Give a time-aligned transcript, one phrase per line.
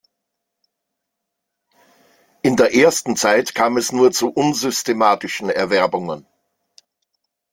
[2.41, 6.25] In der ersten Zeit kam es nur zu unsystematischen Erwerbungen.